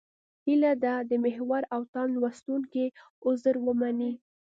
[0.45, 2.85] هیله ده د محور او تاند لوستونکي
[3.25, 4.11] عذر ومني.